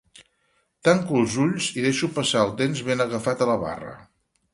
[0.87, 3.93] Tanco els ulls i deixo passar el temps ben agafat a la barra.